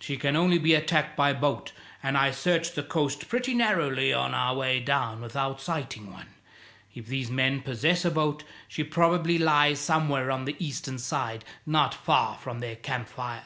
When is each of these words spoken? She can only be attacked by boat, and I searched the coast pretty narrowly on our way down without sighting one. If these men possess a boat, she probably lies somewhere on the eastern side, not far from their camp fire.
She 0.00 0.16
can 0.16 0.36
only 0.36 0.56
be 0.56 0.72
attacked 0.72 1.18
by 1.18 1.34
boat, 1.34 1.72
and 2.02 2.16
I 2.16 2.30
searched 2.30 2.76
the 2.76 2.82
coast 2.82 3.28
pretty 3.28 3.52
narrowly 3.52 4.10
on 4.10 4.32
our 4.32 4.54
way 4.54 4.80
down 4.80 5.20
without 5.20 5.60
sighting 5.60 6.10
one. 6.10 6.28
If 6.94 7.04
these 7.08 7.30
men 7.30 7.60
possess 7.60 8.02
a 8.06 8.10
boat, 8.10 8.42
she 8.68 8.82
probably 8.82 9.36
lies 9.36 9.78
somewhere 9.78 10.30
on 10.30 10.46
the 10.46 10.56
eastern 10.58 10.96
side, 10.98 11.44
not 11.66 11.92
far 11.92 12.38
from 12.38 12.60
their 12.60 12.76
camp 12.76 13.08
fire. 13.10 13.44